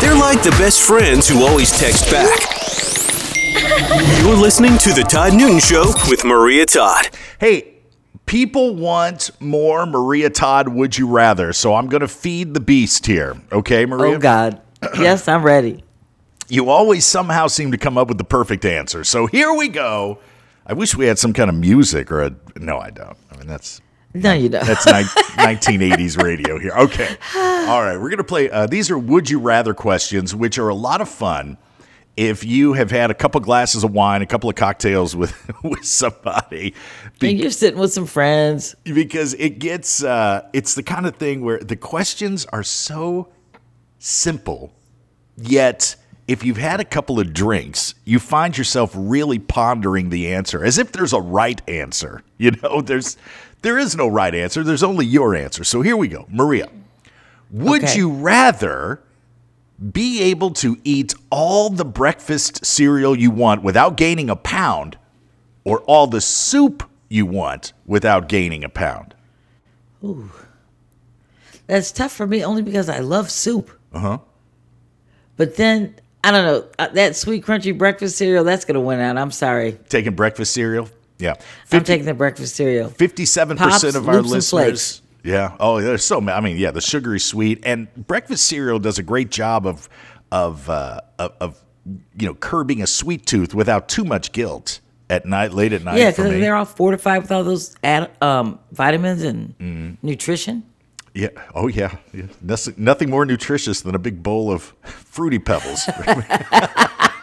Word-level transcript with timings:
They're 0.00 0.14
like 0.14 0.42
the 0.42 0.54
best 0.58 0.82
friends 0.82 1.28
who 1.28 1.46
always 1.46 1.70
text 1.70 2.10
back. 2.10 2.38
You're 4.22 4.36
listening 4.36 4.76
to 4.78 4.92
The 4.92 5.02
Todd 5.08 5.32
Newton 5.32 5.58
Show 5.58 5.84
with 6.08 6.24
Maria 6.24 6.66
Todd. 6.66 7.08
Hey, 7.40 7.76
people 8.26 8.74
want 8.74 9.30
more 9.40 9.86
Maria 9.86 10.28
Todd 10.28 10.68
Would 10.68 10.98
You 10.98 11.06
Rather, 11.08 11.52
so 11.52 11.74
I'm 11.74 11.86
going 11.88 12.02
to 12.02 12.08
feed 12.08 12.52
the 12.52 12.60
beast 12.60 13.06
here. 13.06 13.40
Okay, 13.50 13.86
Maria? 13.86 14.16
Oh, 14.16 14.18
God. 14.18 14.60
yes, 14.98 15.26
I'm 15.28 15.42
ready. 15.42 15.82
You 16.48 16.68
always 16.68 17.06
somehow 17.06 17.46
seem 17.46 17.72
to 17.72 17.78
come 17.78 17.96
up 17.96 18.08
with 18.08 18.18
the 18.18 18.24
perfect 18.24 18.64
answer. 18.64 19.02
So 19.02 19.26
here 19.26 19.54
we 19.54 19.68
go. 19.68 20.18
I 20.66 20.74
wish 20.74 20.94
we 20.94 21.06
had 21.06 21.18
some 21.18 21.32
kind 21.32 21.48
of 21.48 21.56
music 21.56 22.10
or 22.12 22.22
a. 22.22 22.34
No, 22.56 22.78
I 22.78 22.90
don't. 22.90 23.16
I 23.32 23.36
mean, 23.38 23.46
that's 23.46 23.80
No, 24.22 24.32
you 24.32 24.48
don't. 24.48 24.66
That's 24.66 24.86
ni- 24.86 24.92
1980s 25.42 26.16
radio 26.22 26.58
here. 26.58 26.72
Okay. 26.72 27.16
All 27.36 27.82
right. 27.82 27.96
We're 27.96 28.08
going 28.10 28.18
to 28.18 28.24
play. 28.24 28.50
Uh, 28.50 28.66
these 28.66 28.90
are 28.90 28.98
Would 28.98 29.30
You 29.30 29.38
Rather 29.38 29.74
questions, 29.74 30.34
which 30.34 30.58
are 30.58 30.68
a 30.68 30.74
lot 30.74 31.00
of 31.00 31.08
fun 31.08 31.58
if 32.16 32.44
you 32.44 32.72
have 32.72 32.90
had 32.90 33.10
a 33.10 33.14
couple 33.14 33.38
glasses 33.42 33.84
of 33.84 33.92
wine, 33.92 34.22
a 34.22 34.26
couple 34.26 34.48
of 34.48 34.56
cocktails 34.56 35.14
with, 35.14 35.34
with 35.62 35.84
somebody. 35.84 36.74
Be- 37.20 37.30
and 37.30 37.38
you're 37.38 37.50
sitting 37.50 37.78
with 37.78 37.92
some 37.92 38.06
friends. 38.06 38.74
because 38.84 39.34
it 39.34 39.58
gets, 39.58 40.02
uh, 40.02 40.48
it's 40.54 40.74
the 40.74 40.82
kind 40.82 41.06
of 41.06 41.16
thing 41.16 41.42
where 41.44 41.58
the 41.58 41.76
questions 41.76 42.46
are 42.46 42.62
so 42.62 43.28
simple, 43.98 44.72
yet. 45.36 45.96
If 46.28 46.44
you've 46.44 46.56
had 46.56 46.80
a 46.80 46.84
couple 46.84 47.20
of 47.20 47.32
drinks, 47.32 47.94
you 48.04 48.18
find 48.18 48.58
yourself 48.58 48.90
really 48.96 49.38
pondering 49.38 50.08
the 50.10 50.32
answer 50.34 50.64
as 50.64 50.76
if 50.76 50.90
there's 50.90 51.12
a 51.12 51.20
right 51.20 51.62
answer. 51.68 52.20
You 52.36 52.50
know, 52.62 52.80
there's 52.80 53.16
there 53.66 53.78
is 53.78 53.96
no 53.96 54.06
right 54.06 54.32
answer. 54.32 54.62
There's 54.62 54.84
only 54.84 55.04
your 55.04 55.34
answer. 55.34 55.64
So 55.64 55.82
here 55.82 55.96
we 55.96 56.06
go. 56.06 56.24
Maria, 56.30 56.68
would 57.50 57.82
Okay. 57.82 57.96
you 57.98 58.10
rather 58.12 59.00
be 59.92 60.22
able 60.22 60.52
to 60.52 60.78
eat 60.84 61.14
all 61.30 61.68
the 61.68 61.84
breakfast 61.84 62.64
cereal 62.64 63.18
you 63.18 63.32
want 63.32 63.64
without 63.64 63.96
gaining 63.96 64.30
a 64.30 64.36
pound 64.36 64.96
or 65.64 65.80
all 65.80 66.06
the 66.06 66.20
soup 66.20 66.88
you 67.08 67.26
want 67.26 67.72
without 67.84 68.28
gaining 68.28 68.62
a 68.62 68.68
pound? 68.68 69.16
Ooh. 70.04 70.30
That's 71.66 71.90
tough 71.90 72.12
for 72.12 72.28
me 72.28 72.44
only 72.44 72.62
because 72.62 72.88
I 72.88 73.00
love 73.00 73.32
soup. 73.32 73.68
Uh 73.92 73.98
huh. 73.98 74.18
But 75.36 75.56
then, 75.56 75.96
I 76.22 76.30
don't 76.30 76.44
know, 76.46 76.64
uh, 76.78 76.88
that 76.90 77.16
sweet 77.16 77.44
crunchy 77.44 77.76
breakfast 77.76 78.16
cereal, 78.16 78.44
that's 78.44 78.64
going 78.64 78.76
to 78.76 78.80
win 78.80 79.00
out. 79.00 79.18
I'm 79.18 79.32
sorry. 79.32 79.72
Taking 79.88 80.14
breakfast 80.14 80.54
cereal? 80.54 80.88
Yeah. 81.18 81.34
I'm 81.72 81.84
taking 81.84 82.06
the 82.06 82.14
breakfast 82.14 82.56
cereal. 82.56 82.88
Fifty-seven 82.90 83.56
Pops, 83.56 83.74
percent 83.76 83.96
of 83.96 84.08
our 84.08 84.22
listeners. 84.22 85.02
Yeah. 85.24 85.56
Oh, 85.58 85.80
there's 85.80 86.04
so 86.04 86.20
many. 86.20 86.36
I 86.36 86.40
mean, 86.40 86.56
yeah, 86.56 86.70
the 86.70 86.80
sugary 86.80 87.20
sweet 87.20 87.60
and 87.64 87.92
breakfast 88.06 88.44
cereal 88.44 88.78
does 88.78 88.98
a 88.98 89.02
great 89.02 89.30
job 89.30 89.66
of 89.66 89.88
of 90.30 90.68
uh, 90.68 91.00
of, 91.18 91.32
of 91.40 91.60
you 92.18 92.26
know 92.26 92.34
curbing 92.34 92.82
a 92.82 92.86
sweet 92.86 93.26
tooth 93.26 93.54
without 93.54 93.88
too 93.88 94.04
much 94.04 94.32
guilt 94.32 94.80
at 95.08 95.24
night, 95.24 95.52
late 95.52 95.72
at 95.72 95.82
night. 95.84 95.98
Yeah, 95.98 96.10
because 96.10 96.30
they're 96.32 96.56
all 96.56 96.64
fortified 96.64 97.22
with 97.22 97.32
all 97.32 97.44
those 97.44 97.74
ad, 97.82 98.10
um, 98.20 98.58
vitamins 98.72 99.22
and 99.22 99.56
Mm-hmm. 99.58 100.06
nutrition. 100.06 100.64
Yeah. 101.14 101.28
Oh, 101.54 101.66
yeah. 101.68 101.96
yeah. 102.12 102.24
Nothing, 102.42 102.74
nothing 102.76 103.08
more 103.08 103.24
nutritious 103.24 103.80
than 103.80 103.94
a 103.94 103.98
big 103.98 104.22
bowl 104.22 104.52
of 104.52 104.62
fruity 104.82 105.38
pebbles. 105.38 105.88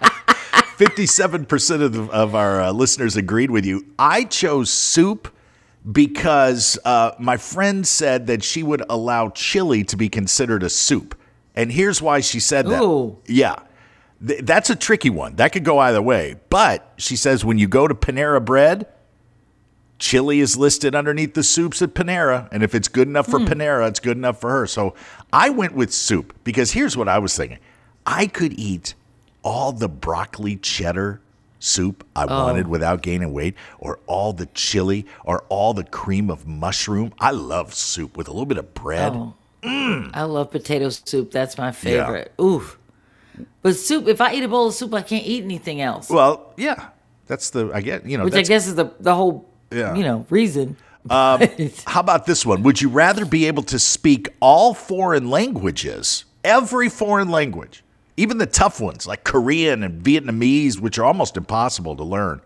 Fifty-seven 0.87 1.45
percent 1.45 1.81
of, 1.83 1.93
the- 1.93 2.11
of 2.11 2.35
our 2.35 2.61
uh, 2.61 2.71
listeners 2.71 3.15
agreed 3.15 3.51
with 3.51 3.65
you. 3.65 3.85
I 3.97 4.23
chose 4.25 4.69
soup 4.69 5.33
because 5.89 6.77
uh, 6.85 7.11
my 7.19 7.37
friend 7.37 7.85
said 7.87 8.27
that 8.27 8.43
she 8.43 8.63
would 8.63 8.83
allow 8.89 9.29
chili 9.29 9.83
to 9.85 9.95
be 9.97 10.09
considered 10.09 10.63
a 10.63 10.69
soup, 10.69 11.15
and 11.55 11.71
here's 11.71 12.01
why 12.01 12.19
she 12.21 12.39
said 12.39 12.67
that. 12.67 12.81
Ooh. 12.81 13.17
Yeah. 13.27 13.55
Th- 14.25 14.41
that's 14.41 14.69
a 14.69 14.75
tricky 14.75 15.09
one. 15.09 15.35
That 15.35 15.51
could 15.53 15.63
go 15.65 15.79
either 15.79 16.01
way. 16.01 16.35
But 16.49 16.93
she 16.97 17.15
says 17.15 17.43
when 17.45 17.57
you 17.57 17.67
go 17.67 17.87
to 17.87 17.93
Panera 17.95 18.43
Bread, 18.43 18.87
chili 19.99 20.39
is 20.39 20.57
listed 20.57 20.95
underneath 20.95 21.33
the 21.33 21.43
soups 21.43 21.81
at 21.81 21.93
Panera. 21.93 22.47
And 22.51 22.63
if 22.63 22.73
it's 22.75 22.87
good 22.87 23.07
enough 23.07 23.27
for 23.27 23.39
Panera, 23.39 23.87
it's 23.89 23.99
good 23.99 24.17
enough 24.17 24.39
for 24.39 24.49
her. 24.49 24.67
So 24.67 24.95
I 25.31 25.49
went 25.49 25.75
with 25.75 25.93
soup 25.93 26.33
because 26.43 26.71
here's 26.71 26.95
what 26.97 27.07
I 27.09 27.19
was 27.19 27.35
thinking 27.35 27.59
I 28.05 28.27
could 28.27 28.53
eat 28.59 28.95
all 29.43 29.71
the 29.71 29.89
broccoli 29.89 30.55
cheddar 30.55 31.21
soup 31.59 32.05
I 32.15 32.25
oh. 32.25 32.45
wanted 32.45 32.67
without 32.67 33.01
gaining 33.01 33.31
weight, 33.31 33.55
or 33.79 33.99
all 34.05 34.33
the 34.33 34.47
chili, 34.47 35.05
or 35.23 35.43
all 35.49 35.73
the 35.73 35.83
cream 35.83 36.29
of 36.29 36.45
mushroom. 36.45 37.13
I 37.19 37.31
love 37.31 37.73
soup 37.73 38.17
with 38.17 38.27
a 38.27 38.31
little 38.31 38.45
bit 38.45 38.57
of 38.57 38.73
bread. 38.73 39.13
Oh. 39.13 39.33
Mm. 39.63 40.11
I 40.13 40.23
love 40.23 40.51
potato 40.51 40.89
soup. 40.89 41.31
That's 41.31 41.57
my 41.57 41.71
favorite. 41.71 42.33
Oof. 42.39 42.77
But 43.61 43.75
soup, 43.75 44.07
if 44.07 44.19
I 44.19 44.33
eat 44.33 44.43
a 44.43 44.47
bowl 44.47 44.67
of 44.67 44.73
soup, 44.73 44.93
I 44.93 45.01
can't 45.01 45.25
eat 45.25 45.43
anything 45.43 45.81
else. 45.81 46.09
Well, 46.09 46.53
yeah. 46.57 46.89
That's 47.27 47.49
the, 47.51 47.71
I 47.73 47.81
get, 47.81 48.05
you 48.05 48.17
know, 48.17 48.25
which 48.25 48.35
I 48.35 48.43
guess 48.43 48.67
is 48.67 48.75
the, 48.75 48.91
the 48.99 49.15
whole, 49.15 49.49
Yeah. 49.71 49.95
you 49.95 50.03
know, 50.03 50.25
reason. 50.29 50.75
Um, 51.09 51.41
how 51.85 52.01
about 52.01 52.25
this 52.25 52.45
one? 52.45 52.63
Would 52.63 52.81
you 52.81 52.89
rather 52.89 53.25
be 53.25 53.47
able 53.47 53.63
to 53.63 53.79
speak 53.79 54.29
all 54.41 54.73
foreign 54.73 55.29
languages, 55.29 56.25
every 56.43 56.89
foreign 56.89 57.29
language, 57.29 57.82
even 58.17 58.37
the 58.37 58.45
tough 58.45 58.79
ones 58.79 59.07
like 59.07 59.23
Korean 59.23 59.83
and 59.83 60.03
Vietnamese, 60.03 60.79
which 60.79 60.97
are 60.99 61.05
almost 61.05 61.35
impossible 61.37 61.95
to 61.95 62.03
learn 62.03 62.41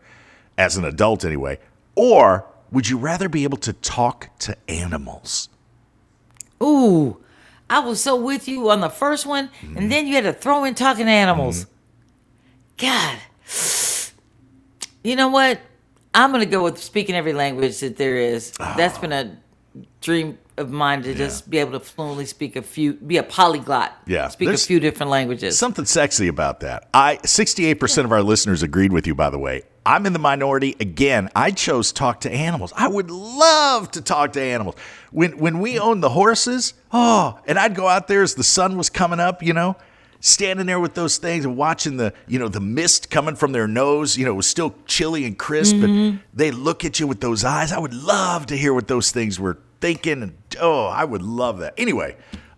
as 0.57 0.77
an 0.77 0.85
adult 0.85 1.25
anyway? 1.25 1.59
Or 1.95 2.45
would 2.71 2.87
you 2.89 2.97
rather 2.97 3.27
be 3.29 3.43
able 3.43 3.57
to 3.59 3.73
talk 3.73 4.29
to 4.39 4.55
animals? 4.69 5.49
Ooh, 6.61 7.17
I 7.69 7.79
was 7.79 8.01
so 8.01 8.15
with 8.15 8.47
you 8.47 8.69
on 8.69 8.79
the 8.81 8.89
first 8.89 9.25
one, 9.25 9.49
Mm-hmm. 9.61 9.77
and 9.77 9.91
then 9.91 10.07
you 10.07 10.15
had 10.15 10.23
to 10.23 10.33
throw 10.33 10.63
in 10.63 10.73
talking 10.75 11.05
to 11.05 11.11
animals. 11.11 11.65
God, 12.77 13.17
you 15.03 15.15
know 15.15 15.27
what? 15.29 15.59
I'm 16.13 16.31
gonna 16.31 16.45
go 16.45 16.63
with 16.63 16.81
speaking 16.81 17.15
every 17.15 17.33
language 17.33 17.79
that 17.79 17.97
there 17.97 18.15
is. 18.15 18.51
That's 18.51 18.97
been 18.97 19.11
a 19.11 19.37
dream 20.01 20.37
of 20.57 20.71
mine 20.71 21.03
to 21.03 21.13
just 21.13 21.49
be 21.49 21.57
able 21.59 21.73
to 21.73 21.79
fluently 21.79 22.25
speak 22.25 22.55
a 22.55 22.61
few, 22.61 22.93
be 22.93 23.17
a 23.17 23.23
polyglot. 23.23 23.93
Yeah, 24.07 24.27
speak 24.29 24.49
a 24.49 24.57
few 24.57 24.79
different 24.79 25.11
languages. 25.11 25.57
Something 25.57 25.85
sexy 25.85 26.27
about 26.27 26.61
that. 26.61 26.89
I 26.93 27.17
68% 27.17 28.05
of 28.05 28.11
our 28.11 28.23
listeners 28.23 28.63
agreed 28.63 28.91
with 28.91 29.07
you 29.07 29.15
by 29.15 29.29
the 29.29 29.39
way. 29.39 29.63
I'm 29.85 30.05
in 30.05 30.11
the 30.11 30.19
minority 30.19 30.75
again. 30.81 31.29
I 31.33 31.51
chose 31.51 31.93
talk 31.93 32.21
to 32.21 32.31
animals. 32.31 32.73
I 32.75 32.89
would 32.89 33.09
love 33.09 33.89
to 33.91 34.01
talk 34.01 34.33
to 34.33 34.41
animals. 34.41 34.75
When 35.11 35.37
when 35.37 35.59
we 35.59 35.79
owned 35.79 36.03
the 36.03 36.09
horses, 36.09 36.73
oh, 36.91 37.39
and 37.47 37.57
I'd 37.57 37.75
go 37.75 37.87
out 37.87 38.07
there 38.07 38.21
as 38.21 38.35
the 38.35 38.43
sun 38.43 38.77
was 38.77 38.89
coming 38.89 39.21
up, 39.21 39.41
you 39.41 39.53
know, 39.53 39.77
standing 40.19 40.65
there 40.65 40.79
with 40.79 40.93
those 40.93 41.17
things 41.17 41.45
and 41.45 41.55
watching 41.55 41.97
the, 41.97 42.13
you 42.27 42.39
know, 42.39 42.49
the 42.49 42.59
mist 42.59 43.09
coming 43.09 43.35
from 43.35 43.51
their 43.51 43.67
nose, 43.67 44.17
you 44.17 44.25
know, 44.25 44.31
it 44.31 44.35
was 44.35 44.47
still 44.47 44.75
chilly 44.85 45.25
and 45.25 45.37
crisp 45.37 45.75
and 45.75 45.83
mm-hmm. 45.83 46.17
they 46.33 46.51
look 46.51 46.83
at 46.83 46.99
you 46.99 47.07
with 47.07 47.21
those 47.21 47.43
eyes. 47.43 47.71
I 47.71 47.79
would 47.79 47.93
love 47.93 48.47
to 48.47 48.57
hear 48.57 48.73
what 48.73 48.87
those 48.87 49.11
things 49.11 49.39
were 49.39 49.57
thinking 49.79 50.23
and 50.23 50.37
oh, 50.59 50.85
I 50.85 51.03
would 51.03 51.21
love 51.21 51.59
that. 51.59 51.73
Anyway, 51.77 52.15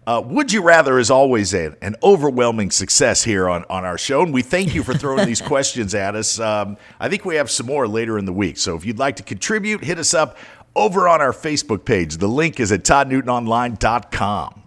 uh, 0.07 0.21
Would 0.25 0.51
You 0.51 0.63
Rather 0.63 0.97
is 0.97 1.11
always 1.11 1.53
a, 1.53 1.75
an 1.81 1.95
overwhelming 2.01 2.71
success 2.71 3.23
here 3.23 3.47
on, 3.47 3.63
on 3.69 3.85
our 3.85 3.97
show, 3.97 4.21
and 4.21 4.33
we 4.33 4.41
thank 4.41 4.73
you 4.73 4.83
for 4.83 4.93
throwing 4.93 5.25
these 5.25 5.41
questions 5.53 5.93
at 5.93 6.15
us. 6.15 6.39
Um, 6.39 6.77
I 6.99 7.09
think 7.09 7.25
we 7.25 7.35
have 7.35 7.51
some 7.51 7.67
more 7.67 7.87
later 7.87 8.17
in 8.17 8.25
the 8.25 8.33
week, 8.33 8.57
so 8.57 8.75
if 8.75 8.85
you'd 8.85 8.99
like 8.99 9.17
to 9.17 9.23
contribute, 9.23 9.83
hit 9.83 9.99
us 9.99 10.13
up 10.13 10.37
over 10.75 11.07
on 11.07 11.21
our 11.21 11.33
Facebook 11.33 11.85
page. 11.85 12.17
The 12.17 12.27
link 12.27 12.59
is 12.59 12.71
at 12.71 12.83
toddnewtononline.com. 12.83 14.63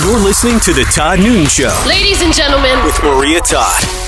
You're 0.00 0.20
listening 0.20 0.60
to 0.60 0.72
The 0.72 0.84
Todd 0.94 1.18
Newton 1.18 1.46
Show 1.46 1.84
Ladies 1.86 2.22
and 2.22 2.32
gentlemen, 2.32 2.84
with 2.84 3.02
Maria 3.02 3.40
Todd. 3.40 4.07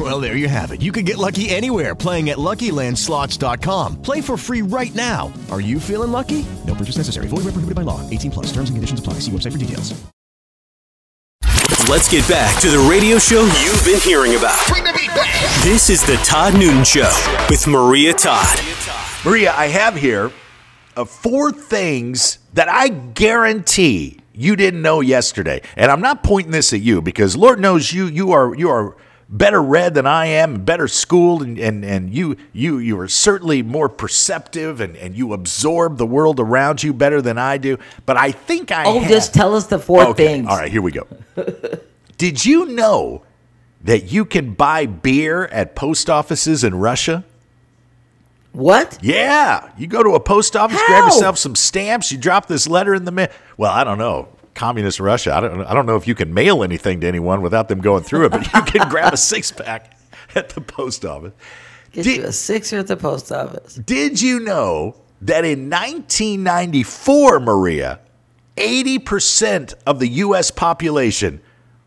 Well, 0.00 0.18
there 0.18 0.34
you 0.34 0.48
have 0.48 0.70
it. 0.70 0.80
You 0.80 0.92
can 0.92 1.04
get 1.04 1.18
lucky 1.18 1.50
anywhere 1.50 1.94
playing 1.94 2.30
at 2.30 2.38
LuckyLandSlots.com. 2.38 4.00
Play 4.00 4.22
for 4.22 4.38
free 4.38 4.62
right 4.62 4.94
now. 4.94 5.30
Are 5.50 5.60
you 5.60 5.78
feeling 5.78 6.10
lucky? 6.10 6.46
No 6.66 6.74
purchase 6.74 6.96
necessary. 6.96 7.26
Void 7.26 7.44
where 7.44 7.52
prohibited 7.52 7.74
by 7.74 7.82
law. 7.82 8.08
18 8.08 8.30
plus. 8.30 8.46
Terms 8.46 8.70
and 8.70 8.78
conditions 8.78 8.98
apply. 8.98 9.14
See 9.20 9.30
website 9.30 9.52
for 9.52 9.58
details. 9.58 10.00
Let's 11.86 12.10
get 12.10 12.26
back 12.28 12.58
to 12.62 12.70
the 12.70 12.78
radio 12.88 13.18
show 13.18 13.42
you've 13.42 13.84
been 13.84 14.00
hearing 14.00 14.36
about. 14.36 14.58
This 15.64 15.90
is 15.90 16.00
The 16.06 16.16
Todd 16.24 16.54
Newton 16.54 16.84
Show 16.84 17.10
with 17.50 17.66
Maria 17.66 18.14
Todd. 18.14 18.58
Maria, 19.24 19.52
I 19.52 19.66
have 19.66 19.96
here 19.96 20.30
uh, 20.96 21.04
four 21.04 21.52
things 21.52 22.38
that 22.54 22.70
I 22.70 22.88
guarantee 22.88 24.20
you 24.32 24.56
didn't 24.56 24.80
know 24.80 25.02
yesterday. 25.02 25.60
And 25.76 25.90
I'm 25.90 26.00
not 26.00 26.22
pointing 26.22 26.52
this 26.52 26.72
at 26.72 26.80
you 26.80 27.02
because 27.02 27.36
Lord 27.36 27.60
knows 27.60 27.92
you 27.92 28.06
you 28.06 28.32
are 28.32 28.54
you 28.54 28.70
are 28.70 28.96
better 29.30 29.62
read 29.62 29.94
than 29.94 30.06
I 30.06 30.26
am, 30.26 30.64
better 30.64 30.88
schooled, 30.88 31.42
and, 31.42 31.56
and, 31.58 31.84
and 31.84 32.12
you 32.12 32.36
you 32.52 32.78
you 32.78 32.98
are 32.98 33.08
certainly 33.08 33.62
more 33.62 33.88
perceptive 33.88 34.80
and, 34.80 34.96
and 34.96 35.14
you 35.16 35.32
absorb 35.32 35.96
the 35.98 36.06
world 36.06 36.40
around 36.40 36.82
you 36.82 36.92
better 36.92 37.22
than 37.22 37.38
I 37.38 37.56
do. 37.56 37.78
But 38.06 38.16
I 38.16 38.32
think 38.32 38.72
I 38.72 38.84
Oh, 38.84 38.98
have- 38.98 39.08
just 39.08 39.32
tell 39.32 39.54
us 39.54 39.66
the 39.66 39.78
four 39.78 40.02
Okay, 40.08 40.26
things. 40.26 40.48
All 40.48 40.56
right, 40.56 40.70
here 40.70 40.82
we 40.82 40.92
go. 40.92 41.06
Did 42.18 42.44
you 42.44 42.66
know 42.66 43.22
that 43.82 44.12
you 44.12 44.24
can 44.26 44.52
buy 44.54 44.84
beer 44.86 45.44
at 45.46 45.74
post 45.74 46.10
offices 46.10 46.64
in 46.64 46.74
Russia? 46.74 47.24
What? 48.52 48.98
Yeah, 49.00 49.70
you 49.78 49.86
go 49.86 50.02
to 50.02 50.10
a 50.16 50.20
post 50.20 50.56
office, 50.56 50.76
How? 50.80 50.86
grab 50.88 51.04
yourself 51.04 51.38
some 51.38 51.54
stamps, 51.54 52.10
you 52.10 52.18
drop 52.18 52.46
this 52.46 52.66
letter 52.66 52.94
in 52.94 53.04
the 53.04 53.12
mail. 53.12 53.28
Well, 53.56 53.70
I 53.70 53.84
don't 53.84 53.96
know. 53.98 54.28
Communist 54.60 55.00
Russia. 55.00 55.34
I 55.34 55.40
don't. 55.40 55.62
I 55.62 55.72
don't 55.72 55.86
know 55.86 55.96
if 55.96 56.06
you 56.06 56.14
can 56.14 56.34
mail 56.34 56.62
anything 56.62 57.00
to 57.00 57.06
anyone 57.08 57.40
without 57.40 57.68
them 57.68 57.80
going 57.80 58.02
through 58.02 58.26
it, 58.26 58.32
but 58.32 58.44
you 58.52 58.62
can 58.62 58.88
grab 58.90 59.14
a 59.14 59.16
six 59.16 59.50
pack 59.50 59.96
at 60.34 60.50
the 60.50 60.60
post 60.60 61.02
office. 61.06 61.32
Get 61.92 62.04
Did- 62.04 62.16
you 62.18 62.24
a 62.24 62.32
sixer 62.32 62.78
at 62.78 62.86
the 62.86 62.96
post 62.98 63.32
office. 63.32 63.76
Did 63.76 64.20
you 64.20 64.38
know 64.38 64.96
that 65.22 65.46
in 65.46 65.70
1994, 65.70 67.40
Maria, 67.40 68.00
80% 68.58 69.72
of 69.86 69.98
the 69.98 70.08
U.S. 70.08 70.50
population 70.50 71.40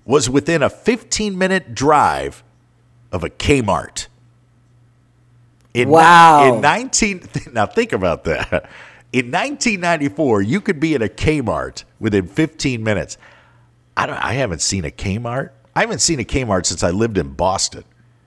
was 0.04 0.28
within 0.28 0.64
a 0.64 0.70
15 0.70 1.38
minute 1.38 1.76
drive 1.76 2.44
of 3.12 3.24
a 3.24 3.30
Kmart? 3.30 4.08
In, 5.76 5.90
Wow. 5.90 6.56
In 6.56 6.62
19, 6.62 7.30
now 7.54 7.68
think 7.68 7.94
about 7.94 8.24
that. 8.24 8.68
In 9.14 9.28
1994, 9.28 10.42
you 10.42 10.60
could 10.60 10.80
be 10.80 10.96
at 10.96 11.04
a 11.04 11.08
Kmart 11.08 11.84
within 12.00 12.28
15 12.28 12.84
minutes. 12.84 13.18
I 13.96 14.08
don't. 14.08 14.18
I 14.18 14.34
haven't 14.34 14.62
seen 14.62 14.86
a 14.86 14.90
Kmart. 14.90 15.52
I 15.76 15.82
haven't 15.82 16.00
seen 16.00 16.20
a 16.20 16.24
Kmart 16.24 16.66
since 16.66 16.84
I 16.84 16.90
lived 16.90 17.20
in 17.20 17.30
Boston. 17.30 17.84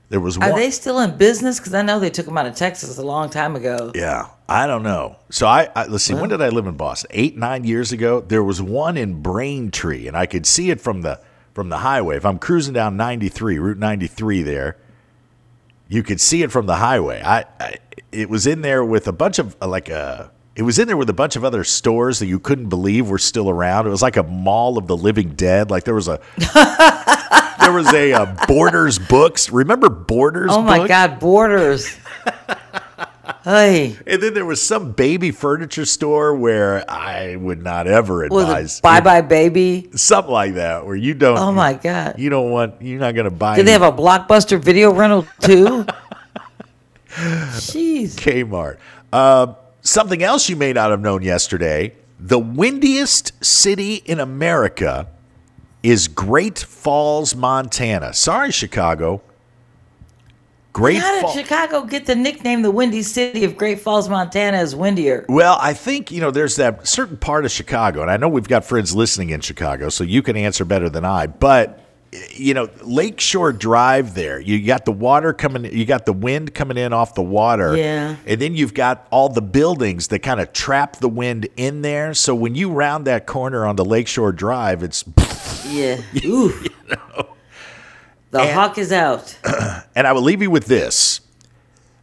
There 0.09 0.21
was 0.21 0.39
Are 0.39 0.55
they 0.55 0.71
still 0.71 1.01
in 1.01 1.17
business? 1.17 1.59
Because 1.59 1.75
I 1.75 1.83
know 1.83 1.99
they 1.99 2.11
took 2.11 2.27
them 2.27 2.39
out 2.39 2.47
of 2.47 2.55
Texas 2.55 2.97
a 2.99 3.05
long 3.05 3.29
time 3.29 3.57
ago. 3.57 3.91
Yeah, 3.95 4.29
I 4.49 4.69
don't 4.69 4.85
know. 4.85 5.17
So 5.31 5.49
I, 5.49 5.69
I 5.75 5.87
let's 5.87 6.05
see. 6.05 6.15
When 6.15 6.29
did 6.29 6.41
I 6.41 6.51
live 6.51 6.69
in 6.69 6.77
Boston? 6.77 7.11
Eight, 7.13 7.37
nine 7.37 7.65
years 7.65 7.91
ago. 7.91 8.21
There 8.21 8.45
was 8.45 8.63
one 8.63 8.97
in 8.97 9.21
Braintree, 9.21 10.07
and 10.07 10.17
I 10.17 10.27
could 10.27 10.47
see 10.47 10.71
it 10.71 10.81
from 10.81 11.03
the 11.03 11.21
from 11.53 11.69
the 11.69 11.79
highway. 11.79 12.17
If 12.17 12.25
I'm 12.25 12.39
cruising 12.39 12.75
down 12.75 12.97
93, 12.97 13.59
Route 13.59 13.79
93, 13.79 14.43
there, 14.43 14.77
you 15.89 16.05
could 16.05 16.21
see 16.21 16.43
it 16.43 16.53
from 16.53 16.67
the 16.67 16.77
highway. 16.77 17.23
I, 17.25 17.45
I 17.59 17.79
it 18.13 18.31
was 18.31 18.47
in 18.47 18.61
there 18.61 18.85
with 18.85 19.09
a 19.09 19.13
bunch 19.13 19.41
of 19.41 19.57
uh, 19.61 19.67
like 19.67 19.89
a. 19.89 20.31
It 20.57 20.63
was 20.63 20.79
in 20.79 20.89
there 20.89 20.97
with 20.97 21.11
a 21.11 21.13
bunch 21.15 21.37
of 21.37 21.45
other 21.45 21.63
stores 21.65 22.19
that 22.21 22.27
you 22.27 22.39
couldn't 22.41 22.71
believe 22.71 23.11
were 23.11 23.19
still 23.19 23.51
around. 23.51 23.87
It 23.87 23.91
was 23.91 24.01
like 24.01 24.17
a 24.17 24.23
mall 24.23 24.79
of 24.79 24.87
the 24.87 24.97
living 24.97 25.31
dead. 25.35 25.71
Like 25.71 25.85
there 25.85 25.95
was 25.95 26.09
a 26.09 26.19
there 27.61 27.73
was 27.73 27.93
a, 27.93 28.15
uh 28.15 28.47
Borders 28.49 28.99
Books. 28.99 29.51
Remember 29.51 29.91
Borders? 29.91 30.51
Oh 30.53 30.63
my 30.63 30.79
Books? 30.79 30.89
God, 30.89 31.19
Borders. 31.21 31.99
hey, 33.45 33.97
And 34.07 34.23
then 34.23 34.33
there 34.33 34.47
was 34.47 34.63
some 34.63 34.93
baby 34.93 35.31
furniture 35.31 35.85
store 35.85 36.35
where 36.35 36.91
I 36.91 37.37
would 37.37 37.63
not 37.63 37.87
ever 37.87 38.25
advise 38.25 38.81
Buy 38.81 39.01
Buy 39.01 39.21
Baby? 39.21 39.91
something 39.95 40.33
like 40.33 40.55
that 40.55 40.87
where 40.87 40.97
you 40.97 41.13
don't. 41.13 41.37
Oh 41.37 41.53
my 41.53 41.75
God. 41.75 42.19
You 42.19 42.31
don't 42.31 42.51
want. 42.51 42.81
You're 42.81 42.99
not 43.01 43.15
going 43.15 43.27
to 43.27 43.31
buy. 43.31 43.57
Did 43.57 43.67
they 43.67 43.73
have 43.73 43.83
a 43.83 43.93
blockbuster 43.93 44.59
video 44.59 44.95
rental 44.95 45.27
too? 45.41 45.85
Jeez. 47.17 48.15
Kmart? 48.17 48.79
Uh, 49.13 49.55
something 49.87 50.23
else 50.23 50.49
you 50.49 50.57
may 50.57 50.73
not 50.73 50.91
have 50.91 51.01
known 51.01 51.23
yesterday: 51.23 51.95
the 52.19 52.39
windiest 52.39 53.33
city 53.45 53.97
in 54.05 54.21
America 54.21 55.09
is 55.83 56.09
Great 56.09 56.59
Falls, 56.59 57.35
Montana. 57.35 58.13
Sorry, 58.13 58.51
Chicago. 58.51 59.23
Great 60.73 60.99
How 60.99 61.23
did. 61.23 61.31
Chicago 61.31 61.85
get 61.85 62.05
the 62.05 62.15
nickname 62.15 62.61
the 62.61 62.71
Windy 62.71 63.03
City 63.03 63.45
of 63.45 63.57
Great 63.57 63.81
Falls, 63.81 64.11
Montana 64.11 64.59
is 64.61 64.77
windier? 64.77 65.25
Well, 65.27 65.57
I 65.59 65.73
think, 65.73 66.11
you 66.11 66.21
know, 66.21 66.31
there's 66.31 66.57
that 66.57 66.87
certain 66.87 67.17
part 67.17 67.47
of 67.47 67.51
Chicago, 67.51 68.03
and 68.03 68.11
I 68.11 68.19
know 68.19 68.29
we've 68.29 68.47
got 68.47 68.63
friends 68.63 68.95
listening 68.95 69.31
in 69.31 69.41
Chicago, 69.41 69.89
so 69.89 70.05
you 70.05 70.21
can 70.21 70.37
answer 70.37 70.67
better 70.67 70.91
than 70.91 71.03
I, 71.03 71.29
but 71.29 71.86
you 72.33 72.55
know, 72.55 72.69
Lakeshore 72.83 73.53
Drive 73.53 74.15
there, 74.15 74.41
you 74.41 74.65
got 74.65 74.85
the 74.85 74.93
water 74.93 75.33
coming 75.33 75.65
you 75.65 75.85
got 75.85 76.07
the 76.07 76.13
wind 76.13 76.55
coming 76.55 76.77
in 76.77 76.93
off 76.93 77.15
the 77.15 77.23
water. 77.23 77.77
Yeah. 77.77 78.17
And 78.27 78.41
then 78.41 78.55
you've 78.55 78.75
got 78.75 79.07
all 79.11 79.29
the 79.29 79.43
buildings 79.43 80.09
that 80.09 80.21
kind 80.21 80.41
of 80.41 80.53
trap 80.53 80.97
the 80.97 81.09
wind 81.09 81.49
in 81.57 81.83
there. 81.83 82.15
So 82.15 82.35
when 82.35 82.55
you 82.55 82.71
round 82.71 83.07
that 83.07 83.27
corner 83.27 83.67
onto 83.67 83.83
Lakeshore 83.83 84.33
Drive, 84.33 84.83
it's 84.83 85.05
Yeah. 85.67 86.01
Ooh. 86.25 86.53
The 88.31 88.41
And- 88.41 88.51
hawk 88.51 88.79
is 88.79 88.93
out. 88.93 89.37
and 89.95 90.07
I 90.07 90.13
will 90.13 90.23
leave 90.23 90.43
you 90.43 90.51
with 90.51 90.67
this. 90.67 91.21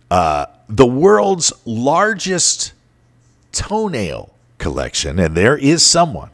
Uh, 0.09 0.45
the 0.69 0.85
world's 0.85 1.51
largest 1.65 2.73
toenail 3.51 4.33
collection, 4.57 5.19
and 5.19 5.35
there 5.35 5.57
is 5.57 5.85
someone 5.85 6.29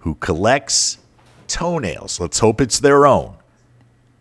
who 0.00 0.14
collects 0.16 0.98
toenails. 1.52 2.18
Let's 2.18 2.38
hope 2.38 2.60
it's 2.60 2.80
their 2.80 3.06
own. 3.06 3.36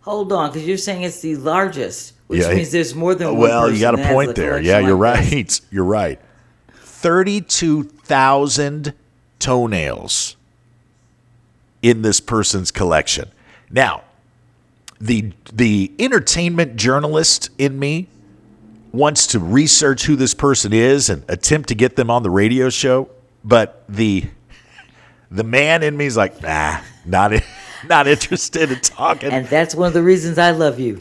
Hold 0.01 0.31
on, 0.33 0.49
because 0.51 0.67
you're 0.67 0.77
saying 0.77 1.03
it's 1.03 1.21
the 1.21 1.35
largest, 1.37 2.13
which 2.27 2.41
Yeah, 2.41 2.53
means 2.53 2.71
there's 2.71 2.93
more 2.95 3.15
than 3.15 3.27
uh, 3.27 3.31
one 3.33 3.39
Well, 3.41 3.71
you 3.71 3.79
got 3.79 3.97
a 3.99 4.03
point 4.13 4.35
there. 4.35 4.59
Yeah, 4.59 4.79
you're 4.79 4.97
like 4.97 5.19
right. 5.19 5.29
this. 5.29 5.61
You're 5.71 5.85
right. 5.85 6.19
32,000 6.73 8.93
toenails 9.39 10.35
in 11.81 12.01
this 12.01 12.19
person's 12.19 12.71
collection. 12.71 13.29
Now, 13.69 14.03
the 14.99 15.31
the 15.51 15.91
entertainment 15.97 16.75
journalist 16.75 17.49
in 17.57 17.79
me 17.79 18.07
wants 18.91 19.25
to 19.27 19.39
research 19.39 20.05
who 20.05 20.15
this 20.15 20.33
person 20.33 20.73
is 20.73 21.09
and 21.09 21.23
attempt 21.27 21.69
to 21.69 21.75
get 21.75 21.95
them 21.95 22.09
on 22.11 22.23
the 22.23 22.29
radio 22.29 22.69
show, 22.69 23.09
but 23.43 23.83
the 23.89 24.25
the 25.31 25.43
man 25.43 25.81
in 25.81 25.97
me 25.97 26.05
is 26.05 26.15
like, 26.17 26.43
nah, 26.43 26.77
not 27.05 27.31
not 27.87 28.07
interested 28.07 28.71
in 28.71 28.79
talking. 28.81 29.31
And 29.31 29.47
that's 29.47 29.73
one 29.73 29.87
of 29.87 29.93
the 29.93 30.03
reasons 30.03 30.37
I 30.37 30.51
love 30.51 30.79
you. 30.79 30.97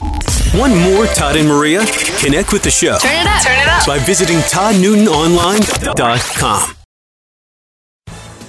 One 0.54 0.74
more 0.78 1.04
Todd 1.06 1.36
and 1.36 1.48
Maria? 1.48 1.84
Connect 2.20 2.52
with 2.52 2.62
the 2.62 2.70
show. 2.70 2.96
Turn 2.98 3.10
it 3.12 3.26
up. 3.26 3.42
Turn 3.42 3.58
it 3.58 3.66
up. 3.68 3.84
By 3.86 3.98
visiting 3.98 4.38
ToddNewtonOnline.com. 4.38 6.79